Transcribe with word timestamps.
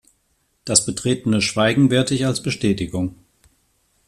Das 0.65 0.87
betretene 0.87 1.41
Schweigen 1.43 1.91
werte 1.91 2.15
ich 2.15 2.25
als 2.25 2.41
Bestätigung. 2.41 3.13